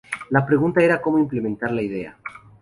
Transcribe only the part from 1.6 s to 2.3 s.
la idea.